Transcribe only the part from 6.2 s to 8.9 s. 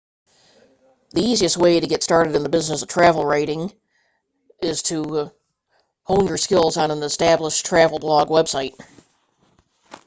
your skills on an established travel blog website